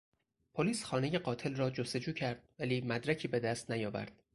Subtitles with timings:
[0.53, 4.23] پلیس خانهی قاتل را جستجو کرد ولی مدرکی به دست نیاورد.